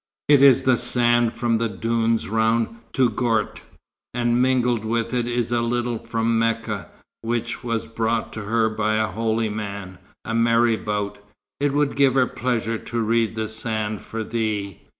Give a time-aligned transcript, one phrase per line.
[0.27, 3.61] It is sand from the dunes round Touggourt;
[4.15, 6.87] and mingled with it is a little from Mecca,
[7.21, 11.19] which was brought to her by a holy man, a marabout.
[11.59, 14.81] It would give her pleasure to read the sand for thee."